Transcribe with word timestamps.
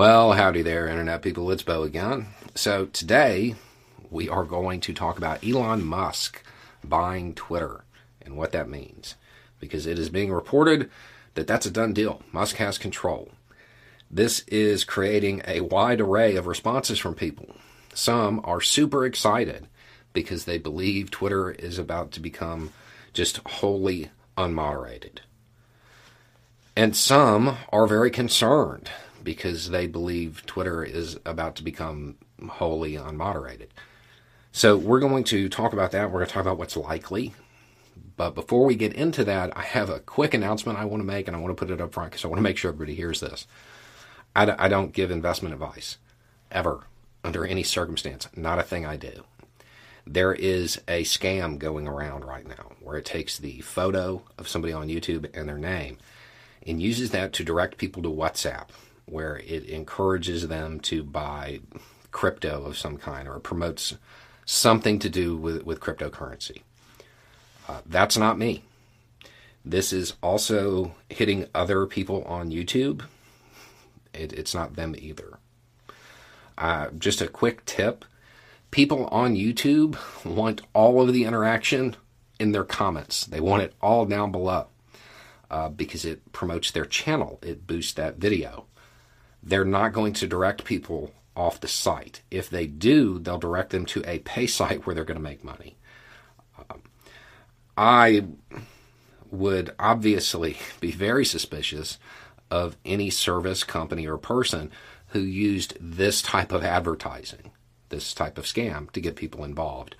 Well, 0.00 0.32
howdy 0.32 0.62
there, 0.62 0.88
Internet 0.88 1.20
people. 1.20 1.50
It's 1.50 1.62
Bo 1.62 1.82
again. 1.82 2.28
So 2.54 2.86
today 2.86 3.54
we 4.10 4.30
are 4.30 4.44
going 4.44 4.80
to 4.80 4.94
talk 4.94 5.18
about 5.18 5.46
Elon 5.46 5.84
Musk 5.84 6.42
buying 6.82 7.34
Twitter 7.34 7.84
and 8.22 8.34
what 8.34 8.52
that 8.52 8.66
means. 8.66 9.16
Because 9.58 9.86
it 9.86 9.98
is 9.98 10.08
being 10.08 10.32
reported 10.32 10.90
that 11.34 11.46
that's 11.46 11.66
a 11.66 11.70
done 11.70 11.92
deal. 11.92 12.22
Musk 12.32 12.56
has 12.56 12.78
control. 12.78 13.32
This 14.10 14.40
is 14.48 14.84
creating 14.84 15.42
a 15.46 15.60
wide 15.60 16.00
array 16.00 16.34
of 16.34 16.46
responses 16.46 16.98
from 16.98 17.14
people. 17.14 17.54
Some 17.92 18.40
are 18.42 18.62
super 18.62 19.04
excited 19.04 19.68
because 20.14 20.46
they 20.46 20.56
believe 20.56 21.10
Twitter 21.10 21.50
is 21.50 21.78
about 21.78 22.10
to 22.12 22.20
become 22.20 22.72
just 23.12 23.36
wholly 23.46 24.10
unmoderated. 24.38 25.18
And 26.74 26.96
some 26.96 27.58
are 27.70 27.86
very 27.86 28.10
concerned 28.10 28.88
because 29.22 29.70
they 29.70 29.86
believe 29.86 30.44
Twitter 30.46 30.82
is 30.82 31.18
about 31.24 31.56
to 31.56 31.62
become 31.62 32.16
wholly 32.48 32.94
unmoderated. 32.94 33.68
So 34.52 34.76
we're 34.76 35.00
going 35.00 35.24
to 35.24 35.48
talk 35.48 35.72
about 35.72 35.92
that. 35.92 36.10
We're 36.10 36.20
going 36.20 36.26
to 36.26 36.32
talk 36.32 36.42
about 36.42 36.58
what's 36.58 36.76
likely. 36.76 37.34
But 38.16 38.34
before 38.34 38.64
we 38.64 38.74
get 38.74 38.92
into 38.92 39.24
that, 39.24 39.56
I 39.56 39.62
have 39.62 39.88
a 39.88 40.00
quick 40.00 40.34
announcement 40.34 40.78
I 40.78 40.84
want 40.84 41.00
to 41.00 41.06
make, 41.06 41.26
and 41.26 41.36
I 41.36 41.40
want 41.40 41.56
to 41.56 41.58
put 41.58 41.72
it 41.72 41.80
up 41.80 41.92
front 41.92 42.10
because 42.10 42.24
I 42.24 42.28
want 42.28 42.38
to 42.38 42.42
make 42.42 42.56
sure 42.56 42.70
everybody 42.70 42.94
hears 42.94 43.20
this. 43.20 43.46
I 44.34 44.44
d- 44.44 44.52
I 44.58 44.68
don't 44.68 44.92
give 44.92 45.10
investment 45.10 45.54
advice 45.54 45.98
ever 46.50 46.84
under 47.24 47.46
any 47.46 47.62
circumstance. 47.62 48.28
Not 48.36 48.58
a 48.58 48.62
thing 48.62 48.84
I 48.84 48.96
do. 48.96 49.24
There 50.06 50.32
is 50.32 50.80
a 50.88 51.04
scam 51.04 51.58
going 51.58 51.86
around 51.86 52.24
right 52.24 52.46
now 52.46 52.72
where 52.80 52.96
it 52.96 53.04
takes 53.04 53.38
the 53.38 53.60
photo 53.60 54.22
of 54.38 54.48
somebody 54.48 54.72
on 54.72 54.88
YouTube 54.88 55.30
and 55.34 55.48
their 55.48 55.58
name 55.58 55.98
and 56.66 56.82
uses 56.82 57.10
that 57.10 57.32
to 57.34 57.44
direct 57.44 57.78
people 57.78 58.02
to 58.02 58.08
WhatsApp, 58.10 58.68
where 59.10 59.38
it 59.38 59.64
encourages 59.64 60.48
them 60.48 60.80
to 60.80 61.02
buy 61.02 61.60
crypto 62.10 62.64
of 62.64 62.76
some 62.76 62.96
kind 62.96 63.28
or 63.28 63.38
promotes 63.38 63.96
something 64.44 64.98
to 64.98 65.08
do 65.08 65.36
with, 65.36 65.64
with 65.64 65.80
cryptocurrency. 65.80 66.62
Uh, 67.68 67.80
that's 67.86 68.16
not 68.16 68.38
me. 68.38 68.62
This 69.64 69.92
is 69.92 70.14
also 70.22 70.94
hitting 71.08 71.46
other 71.54 71.86
people 71.86 72.24
on 72.24 72.50
YouTube. 72.50 73.02
It, 74.12 74.32
it's 74.32 74.54
not 74.54 74.74
them 74.74 74.94
either. 74.98 75.38
Uh, 76.58 76.88
just 76.98 77.20
a 77.20 77.28
quick 77.28 77.64
tip 77.64 78.04
people 78.70 79.06
on 79.06 79.34
YouTube 79.34 79.96
want 80.24 80.62
all 80.72 81.00
of 81.00 81.12
the 81.12 81.24
interaction 81.24 81.96
in 82.38 82.52
their 82.52 82.64
comments, 82.64 83.26
they 83.26 83.40
want 83.40 83.62
it 83.62 83.74
all 83.82 84.06
down 84.06 84.32
below 84.32 84.66
uh, 85.50 85.68
because 85.68 86.04
it 86.04 86.32
promotes 86.32 86.70
their 86.70 86.84
channel, 86.84 87.38
it 87.42 87.66
boosts 87.66 87.92
that 87.94 88.16
video. 88.16 88.66
They're 89.42 89.64
not 89.64 89.92
going 89.92 90.12
to 90.14 90.26
direct 90.26 90.64
people 90.64 91.12
off 91.36 91.60
the 91.60 91.68
site. 91.68 92.22
If 92.30 92.50
they 92.50 92.66
do, 92.66 93.18
they'll 93.18 93.38
direct 93.38 93.70
them 93.70 93.86
to 93.86 94.02
a 94.06 94.18
pay 94.20 94.46
site 94.58 94.86
where 94.86 94.94
they're 94.94 95.04
going 95.04 95.18
to 95.18 95.22
make 95.22 95.44
money. 95.44 95.76
Um, 96.70 96.82
I 97.76 98.24
would 99.30 99.74
obviously 99.78 100.56
be 100.80 100.90
very 100.90 101.24
suspicious 101.24 101.98
of 102.50 102.76
any 102.84 103.10
service 103.10 103.62
company 103.62 104.06
or 104.06 104.18
person 104.18 104.70
who 105.08 105.20
used 105.20 105.76
this 105.80 106.20
type 106.20 106.52
of 106.52 106.64
advertising, 106.64 107.52
this 107.88 108.12
type 108.12 108.38
of 108.38 108.44
scam 108.44 108.90
to 108.90 109.00
get 109.00 109.16
people 109.16 109.44
involved. 109.44 109.94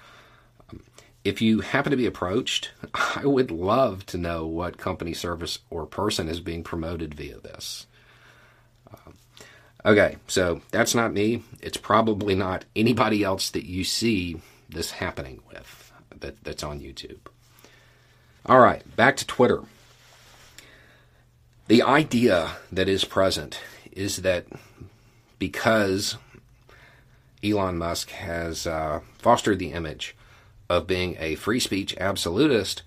Um, 0.71 0.83
if 1.25 1.41
you 1.41 1.61
happen 1.61 1.91
to 1.91 1.97
be 1.97 2.07
approached, 2.07 2.71
I 2.95 3.25
would 3.25 3.51
love 3.51 4.05
to 4.07 4.19
know 4.19 4.47
what 4.47 4.79
company, 4.79 5.15
service, 5.15 5.61
or 5.71 5.87
person 5.87 6.29
is 6.29 6.41
being 6.41 6.65
promoted 6.65 7.15
via 7.15 7.39
this. 7.39 7.87
Okay, 9.85 10.17
so 10.27 10.61
that's 10.71 10.95
not 10.95 11.13
me. 11.13 11.43
It's 11.63 11.79
probably 11.79 12.35
not 12.35 12.65
anybody 12.77 13.25
else 13.25 13.51
that 13.51 13.65
you 13.65 13.85
see 13.85 14.41
this 14.69 14.93
happening 14.93 15.41
with 15.49 15.93
that, 16.21 16.43
that's 16.45 16.63
on 16.63 16.81
YouTube. 16.81 17.19
All 18.47 18.61
right, 18.61 18.85
back 18.97 19.17
to 19.19 19.27
Twitter. 19.27 19.63
The 21.69 21.83
idea 21.83 22.53
that 22.73 22.89
is 22.89 23.05
present 23.05 23.61
is 23.93 24.19
that 24.19 24.47
because 25.39 26.17
Elon 27.43 27.79
Musk 27.79 28.11
has 28.11 28.67
uh, 28.67 29.01
fostered 29.19 29.59
the 29.59 29.73
image 29.73 30.17
of 30.69 30.87
being 30.87 31.17
a 31.19 31.37
free 31.37 31.61
speech 31.61 31.97
absolutist, 31.99 32.83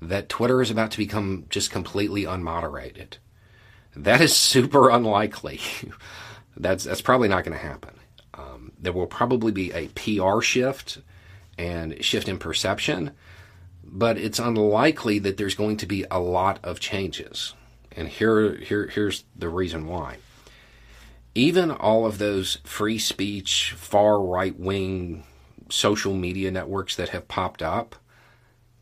that 0.00 0.28
Twitter 0.28 0.62
is 0.62 0.70
about 0.70 0.92
to 0.92 0.98
become 0.98 1.46
just 1.50 1.70
completely 1.70 2.24
unmoderated. 2.24 3.14
That 3.96 4.20
is 4.20 4.36
super 4.36 4.88
unlikely. 4.90 5.60
that's 6.58 6.84
that's 6.84 7.00
probably 7.00 7.28
not 7.28 7.44
going 7.44 7.56
to 7.56 7.64
happen. 7.64 7.94
Um, 8.34 8.72
there 8.78 8.92
will 8.92 9.06
probably 9.06 9.52
be 9.52 9.72
a 9.72 9.88
PR 9.88 10.40
shift 10.40 10.98
and 11.56 12.02
shift 12.04 12.28
in 12.28 12.38
perception, 12.38 13.12
but 13.82 14.18
it's 14.18 14.38
unlikely 14.38 15.18
that 15.20 15.36
there's 15.36 15.54
going 15.54 15.76
to 15.78 15.86
be 15.86 16.04
a 16.10 16.20
lot 16.20 16.60
of 16.62 16.80
changes. 16.80 17.54
And 17.92 18.08
here, 18.08 18.56
here 18.56 18.86
here's 18.86 19.24
the 19.36 19.48
reason 19.48 19.86
why. 19.86 20.18
Even 21.34 21.70
all 21.70 22.06
of 22.06 22.18
those 22.18 22.58
free 22.64 22.98
speech, 22.98 23.74
far 23.76 24.20
right 24.20 24.58
wing 24.58 25.24
social 25.68 26.14
media 26.14 26.50
networks 26.50 26.96
that 26.96 27.10
have 27.10 27.28
popped 27.28 27.62
up, 27.62 27.96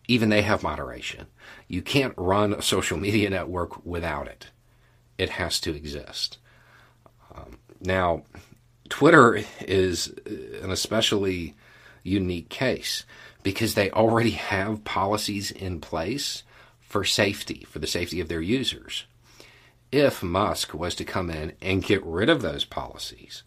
even 0.08 0.28
they 0.28 0.42
have 0.42 0.62
moderation. 0.62 1.26
You 1.68 1.82
can't 1.82 2.14
run 2.16 2.52
a 2.52 2.62
social 2.62 2.96
media 2.96 3.28
network 3.30 3.84
without 3.84 4.28
it. 4.28 4.50
It 5.18 5.30
has 5.30 5.58
to 5.60 5.74
exist. 5.74 6.38
Um, 7.34 7.58
now, 7.80 8.22
Twitter 8.88 9.42
is 9.60 10.14
an 10.62 10.70
especially 10.70 11.54
unique 12.02 12.48
case 12.48 13.04
because 13.42 13.74
they 13.74 13.90
already 13.90 14.30
have 14.30 14.84
policies 14.84 15.50
in 15.50 15.80
place 15.80 16.42
for 16.80 17.04
safety, 17.04 17.66
for 17.68 17.78
the 17.78 17.86
safety 17.86 18.20
of 18.20 18.28
their 18.28 18.40
users. 18.40 19.04
If 19.92 20.22
Musk 20.22 20.74
was 20.74 20.94
to 20.96 21.04
come 21.04 21.30
in 21.30 21.52
and 21.60 21.82
get 21.82 22.04
rid 22.04 22.28
of 22.28 22.42
those 22.42 22.64
policies, 22.64 23.42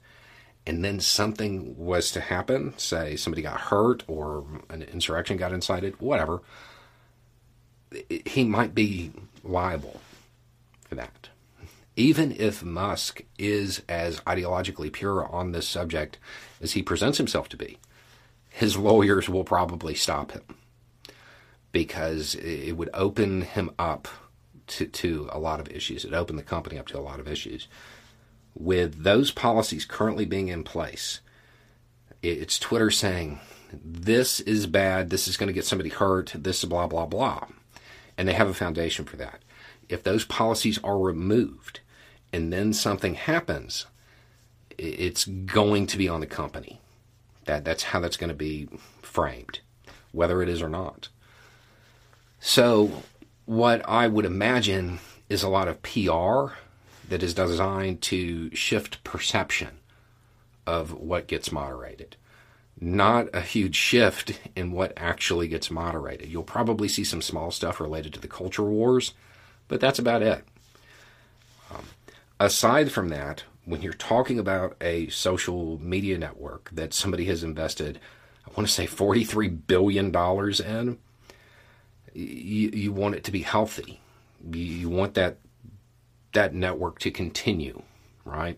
and 0.65 0.83
then 0.83 0.99
something 0.99 1.77
was 1.77 2.11
to 2.11 2.21
happen, 2.21 2.77
say 2.77 3.15
somebody 3.15 3.41
got 3.41 3.59
hurt 3.59 4.03
or 4.07 4.45
an 4.69 4.83
insurrection 4.83 5.37
got 5.37 5.53
incited, 5.53 5.99
whatever, 5.99 6.41
he 8.25 8.43
might 8.43 8.75
be 8.75 9.11
liable 9.43 9.99
for 10.87 10.95
that 10.95 11.29
even 11.99 12.31
if 12.39 12.63
Musk 12.63 13.23
is 13.37 13.81
as 13.89 14.21
ideologically 14.21 14.91
pure 14.91 15.27
on 15.27 15.51
this 15.51 15.67
subject 15.67 16.17
as 16.61 16.71
he 16.71 16.81
presents 16.81 17.17
himself 17.17 17.49
to 17.49 17.57
be, 17.57 17.77
his 18.47 18.77
lawyers 18.77 19.27
will 19.27 19.43
probably 19.43 19.93
stop 19.93 20.31
him 20.31 20.43
because 21.73 22.35
it 22.35 22.71
would 22.71 22.89
open 22.93 23.41
him 23.41 23.69
up 23.77 24.07
to, 24.67 24.85
to 24.85 25.27
a 25.33 25.39
lot 25.39 25.59
of 25.59 25.69
issues. 25.69 26.05
It 26.05 26.13
opened 26.13 26.39
the 26.39 26.43
company 26.43 26.79
up 26.79 26.87
to 26.87 26.97
a 26.97 27.01
lot 27.01 27.19
of 27.19 27.27
issues. 27.27 27.67
With 28.55 29.03
those 29.03 29.31
policies 29.31 29.83
currently 29.83 30.25
being 30.25 30.47
in 30.47 30.63
place, 30.63 31.19
it's 32.23 32.57
Twitter 32.57 32.89
saying, 32.89 33.41
this 33.73 34.39
is 34.39 34.67
bad, 34.67 35.09
this 35.09 35.27
is 35.27 35.35
going 35.35 35.47
to 35.47 35.53
get 35.53 35.65
somebody 35.65 35.89
hurt, 35.89 36.31
this 36.33 36.63
is 36.63 36.69
blah, 36.69 36.87
blah, 36.87 37.05
blah. 37.05 37.45
And 38.17 38.25
they 38.25 38.33
have 38.33 38.49
a 38.49 38.53
foundation 38.53 39.03
for 39.03 39.17
that. 39.17 39.41
If 39.89 40.01
those 40.01 40.23
policies 40.23 40.79
are 40.81 40.97
removed, 40.97 41.81
and 42.31 42.53
then 42.53 42.73
something 42.73 43.15
happens, 43.15 43.85
it's 44.77 45.25
going 45.25 45.87
to 45.87 45.97
be 45.97 46.07
on 46.07 46.19
the 46.19 46.27
company. 46.27 46.79
That 47.45 47.65
that's 47.65 47.83
how 47.83 47.99
that's 47.99 48.17
going 48.17 48.29
to 48.29 48.35
be 48.35 48.69
framed, 49.01 49.59
whether 50.11 50.41
it 50.41 50.49
is 50.49 50.61
or 50.61 50.69
not. 50.69 51.09
So, 52.39 53.03
what 53.45 53.87
I 53.87 54.07
would 54.07 54.25
imagine 54.25 54.99
is 55.27 55.43
a 55.43 55.49
lot 55.49 55.67
of 55.67 55.81
PR 55.81 56.53
that 57.09 57.23
is 57.23 57.33
designed 57.33 58.01
to 58.03 58.53
shift 58.55 59.03
perception 59.03 59.79
of 60.65 60.93
what 60.93 61.27
gets 61.27 61.51
moderated. 61.51 62.15
Not 62.79 63.27
a 63.33 63.41
huge 63.41 63.75
shift 63.75 64.39
in 64.55 64.71
what 64.71 64.93
actually 64.95 65.47
gets 65.47 65.69
moderated. 65.69 66.29
You'll 66.29 66.43
probably 66.43 66.87
see 66.87 67.03
some 67.03 67.21
small 67.21 67.51
stuff 67.51 67.81
related 67.81 68.13
to 68.13 68.21
the 68.21 68.27
culture 68.27 68.63
wars, 68.63 69.13
but 69.67 69.81
that's 69.81 69.99
about 69.99 70.21
it. 70.21 70.45
Aside 72.39 72.91
from 72.91 73.09
that, 73.09 73.43
when 73.65 73.81
you're 73.81 73.93
talking 73.93 74.39
about 74.39 74.77
a 74.81 75.09
social 75.09 75.79
media 75.81 76.17
network 76.17 76.69
that 76.71 76.93
somebody 76.93 77.25
has 77.25 77.43
invested, 77.43 77.99
I 78.47 78.51
want 78.51 78.67
to 78.67 78.73
say 78.73 78.87
$43 78.87 79.67
billion 79.67 80.15
in, 80.15 80.97
you, 82.13 82.69
you 82.69 82.91
want 82.93 83.15
it 83.15 83.23
to 83.25 83.31
be 83.31 83.41
healthy. 83.41 83.99
You, 84.51 84.61
you 84.61 84.89
want 84.89 85.15
that, 85.15 85.37
that 86.33 86.53
network 86.53 86.99
to 86.99 87.11
continue, 87.11 87.81
right? 88.23 88.57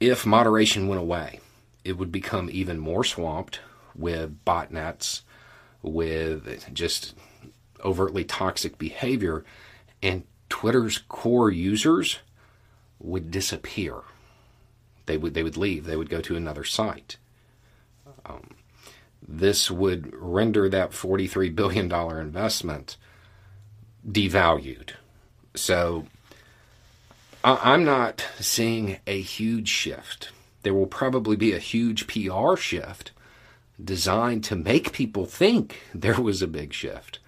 If 0.00 0.24
moderation 0.26 0.88
went 0.88 1.00
away, 1.00 1.40
it 1.84 1.98
would 1.98 2.10
become 2.10 2.48
even 2.50 2.78
more 2.78 3.04
swamped 3.04 3.60
with 3.94 4.44
botnets, 4.44 5.20
with 5.82 6.72
just 6.72 7.14
overtly 7.84 8.24
toxic 8.24 8.78
behavior, 8.78 9.44
and 10.02 10.24
Twitter's 10.48 10.98
core 10.98 11.50
users 11.50 12.18
would 12.98 13.30
disappear. 13.30 14.02
They 15.06 15.16
would 15.16 15.34
they 15.34 15.42
would 15.42 15.56
leave. 15.56 15.84
They 15.84 15.96
would 15.96 16.10
go 16.10 16.20
to 16.20 16.36
another 16.36 16.64
site. 16.64 17.16
Um, 18.24 18.54
this 19.26 19.70
would 19.70 20.14
render 20.14 20.68
that 20.68 20.92
forty 20.92 21.26
three 21.26 21.50
billion 21.50 21.88
dollar 21.88 22.20
investment 22.20 22.96
devalued. 24.06 24.90
So 25.54 26.06
I, 27.44 27.72
I'm 27.72 27.84
not 27.84 28.24
seeing 28.40 28.98
a 29.06 29.20
huge 29.20 29.68
shift. 29.68 30.30
There 30.62 30.74
will 30.74 30.86
probably 30.86 31.36
be 31.36 31.52
a 31.52 31.58
huge 31.58 32.06
PR 32.08 32.56
shift 32.56 33.12
designed 33.82 34.42
to 34.44 34.56
make 34.56 34.92
people 34.92 35.26
think 35.26 35.80
there 35.94 36.20
was 36.20 36.42
a 36.42 36.48
big 36.48 36.72
shift. 36.72 37.20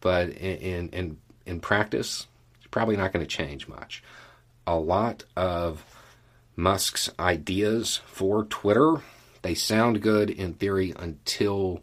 But 0.00 0.30
in 0.30 0.88
in 0.90 1.18
in 1.46 1.60
practice, 1.60 2.26
it's 2.58 2.66
probably 2.70 2.96
not 2.96 3.12
going 3.12 3.24
to 3.24 3.36
change 3.36 3.68
much. 3.68 4.02
A 4.66 4.76
lot 4.76 5.24
of 5.36 5.84
Musk's 6.56 7.10
ideas 7.18 8.00
for 8.06 8.44
Twitter, 8.44 8.96
they 9.42 9.54
sound 9.54 10.02
good 10.02 10.30
in 10.30 10.54
theory 10.54 10.92
until 10.96 11.82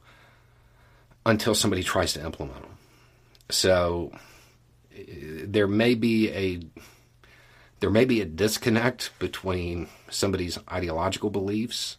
until 1.25 1.53
somebody 1.53 1.83
tries 1.83 2.13
to 2.13 2.23
implement 2.23 2.61
them. 2.61 2.77
So 3.49 4.11
eh, 4.95 5.43
there 5.43 5.67
may 5.67 5.95
be 5.95 6.31
a 6.31 6.61
there 7.79 7.89
may 7.89 8.05
be 8.05 8.21
a 8.21 8.25
disconnect 8.25 9.11
between 9.19 9.87
somebody's 10.09 10.57
ideological 10.71 11.29
beliefs 11.29 11.97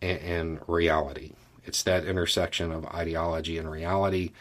and, 0.00 0.18
and 0.20 0.60
reality. 0.66 1.32
It's 1.64 1.82
that 1.82 2.04
intersection 2.04 2.72
of 2.72 2.86
ideology 2.86 3.58
and 3.58 3.70
reality 3.70 4.32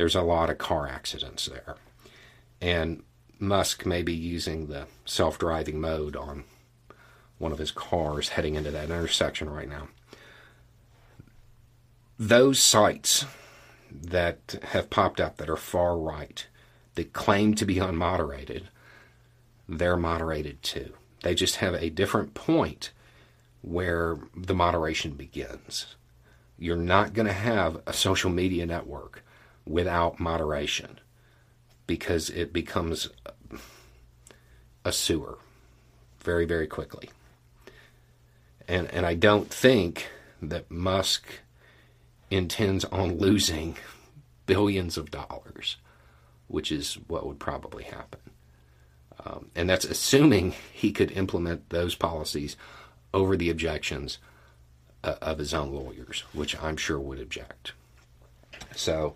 there's 0.00 0.14
a 0.14 0.22
lot 0.22 0.48
of 0.48 0.56
car 0.56 0.88
accidents 0.88 1.44
there. 1.44 1.76
And 2.58 3.02
Musk 3.38 3.84
may 3.84 4.02
be 4.02 4.14
using 4.14 4.68
the 4.68 4.86
self 5.04 5.38
driving 5.38 5.78
mode 5.78 6.16
on 6.16 6.44
one 7.36 7.52
of 7.52 7.58
his 7.58 7.70
cars 7.70 8.30
heading 8.30 8.54
into 8.54 8.70
that 8.70 8.88
intersection 8.88 9.50
right 9.50 9.68
now. 9.68 9.88
Those 12.18 12.60
sites 12.60 13.26
that 13.92 14.58
have 14.68 14.88
popped 14.88 15.20
up 15.20 15.36
that 15.36 15.50
are 15.50 15.56
far 15.56 15.98
right, 15.98 16.46
that 16.94 17.12
claim 17.12 17.54
to 17.56 17.66
be 17.66 17.74
unmoderated, 17.74 18.68
they're 19.68 19.98
moderated 19.98 20.62
too. 20.62 20.94
They 21.22 21.34
just 21.34 21.56
have 21.56 21.74
a 21.74 21.90
different 21.90 22.32
point 22.32 22.90
where 23.60 24.16
the 24.34 24.54
moderation 24.54 25.12
begins. 25.12 25.94
You're 26.58 26.78
not 26.78 27.12
going 27.12 27.26
to 27.26 27.34
have 27.34 27.82
a 27.86 27.92
social 27.92 28.30
media 28.30 28.64
network 28.64 29.24
without 29.70 30.18
moderation 30.18 30.98
because 31.86 32.28
it 32.30 32.52
becomes 32.52 33.08
a 34.84 34.92
sewer 34.92 35.38
very, 36.20 36.44
very 36.44 36.66
quickly. 36.66 37.10
And, 38.66 38.88
and 38.92 39.06
I 39.06 39.14
don't 39.14 39.52
think 39.52 40.08
that 40.42 40.70
Musk 40.70 41.26
intends 42.30 42.84
on 42.86 43.18
losing 43.18 43.76
billions 44.46 44.96
of 44.96 45.10
dollars, 45.10 45.76
which 46.48 46.72
is 46.72 46.94
what 47.06 47.26
would 47.26 47.38
probably 47.38 47.84
happen. 47.84 48.20
Um, 49.24 49.50
and 49.54 49.68
that's 49.68 49.84
assuming 49.84 50.54
he 50.72 50.92
could 50.92 51.10
implement 51.12 51.68
those 51.70 51.94
policies 51.94 52.56
over 53.12 53.36
the 53.36 53.50
objections 53.50 54.18
uh, 55.04 55.16
of 55.20 55.38
his 55.38 55.52
own 55.52 55.72
lawyers, 55.72 56.24
which 56.32 56.60
I'm 56.60 56.76
sure 56.76 56.98
would 56.98 57.20
object. 57.20 57.72
So 58.74 59.14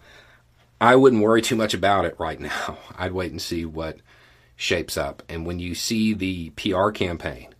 I 0.80 0.96
wouldn't 0.96 1.22
worry 1.22 1.42
too 1.42 1.56
much 1.56 1.74
about 1.74 2.04
it 2.04 2.16
right 2.18 2.40
now. 2.40 2.78
I'd 2.96 3.12
wait 3.12 3.30
and 3.30 3.40
see 3.40 3.64
what 3.64 3.98
shapes 4.56 4.96
up. 4.96 5.22
And 5.28 5.46
when 5.46 5.58
you 5.58 5.74
see 5.74 6.14
the 6.14 6.50
PR 6.50 6.90
campaign, 6.90 7.54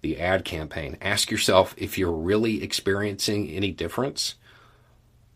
the 0.00 0.20
ad 0.20 0.44
campaign, 0.44 0.96
ask 1.00 1.30
yourself 1.30 1.74
if 1.76 1.98
you're 1.98 2.12
really 2.12 2.62
experiencing 2.62 3.48
any 3.50 3.70
difference 3.72 4.36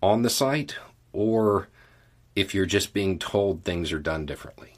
on 0.03 0.23
the 0.23 0.31
site 0.31 0.77
or 1.13 1.69
if 2.35 2.55
you're 2.55 2.67
just 2.67 2.95
being 2.95 3.19
told 3.19 3.63
things 3.63 3.93
are 3.93 3.99
done 3.99 4.25
differently. 4.25 4.75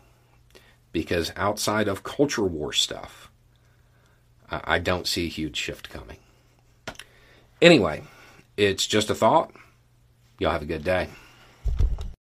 Because 0.93 1.33
outside 1.37 1.89
of 1.89 2.03
culture 2.03 2.45
war 2.45 2.73
stuff, 2.73 3.31
I 4.51 4.79
don't 4.79 5.09
see 5.09 5.27
a 5.27 5.31
huge 5.31 5.57
shift 5.57 5.91
coming. 5.91 6.19
Anyway, 7.61 8.05
it's 8.57 8.87
just 8.87 9.11
a 9.11 9.15
thought. 9.15 9.51
Y'all 10.39 10.53
have 10.53 10.63
a 10.63 10.67
good 10.67 10.85
day. 10.85 11.09